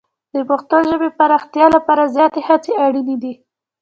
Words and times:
د 0.33 0.35
پښتو 0.49 0.77
ژبې 0.89 1.09
پراختیا 1.19 1.67
لپاره 1.75 2.11
زیاتې 2.15 2.41
هڅې 2.47 2.71
اړینې 2.85 3.15
دي. 3.23 3.33